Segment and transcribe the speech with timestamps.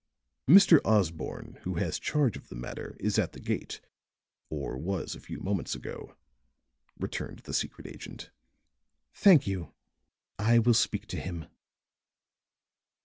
[0.49, 0.79] "Mr.
[0.83, 3.81] Osborne, who has charge of the matter, is at the gate
[4.49, 6.15] or was a few moments ago,"
[6.97, 8.31] returned the secret agent.
[9.13, 9.75] "Thank you.
[10.39, 11.45] I will speak to him."